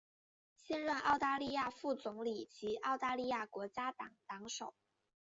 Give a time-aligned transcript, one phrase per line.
[0.55, 4.73] 现任澳大利亚副总理及澳大利亚国家党党首。